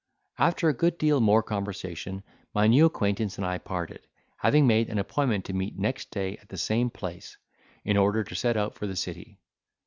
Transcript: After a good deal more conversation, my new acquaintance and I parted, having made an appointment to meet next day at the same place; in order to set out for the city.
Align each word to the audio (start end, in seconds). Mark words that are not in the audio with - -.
After 0.39 0.67
a 0.67 0.73
good 0.73 0.97
deal 0.97 1.19
more 1.21 1.43
conversation, 1.43 2.23
my 2.55 2.65
new 2.65 2.87
acquaintance 2.87 3.37
and 3.37 3.45
I 3.45 3.59
parted, 3.59 4.01
having 4.37 4.65
made 4.65 4.89
an 4.89 4.97
appointment 4.97 5.45
to 5.45 5.53
meet 5.53 5.77
next 5.77 6.09
day 6.09 6.37
at 6.37 6.49
the 6.49 6.57
same 6.57 6.89
place; 6.89 7.37
in 7.85 7.97
order 7.97 8.23
to 8.23 8.33
set 8.35 8.57
out 8.57 8.73
for 8.73 8.87
the 8.87 8.95
city. 8.95 9.37